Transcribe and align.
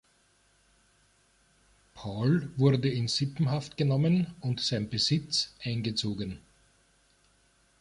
Paul 1.93 2.49
wurde 2.57 2.89
in 2.89 3.07
Sippenhaft 3.07 3.77
genommen 3.77 4.33
und 4.41 4.59
sein 4.59 4.89
Besitz 4.89 5.53
eingezogen. 5.63 6.39